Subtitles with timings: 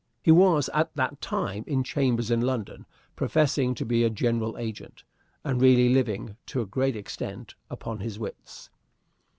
[0.23, 5.03] He was, at that time, in chambers in London, professing to be a general agent,
[5.43, 8.71] and really living, to a great extent, upon his wits.